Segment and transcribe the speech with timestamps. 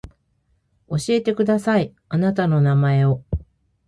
[0.89, 3.21] 教えてくださいあなたの名前を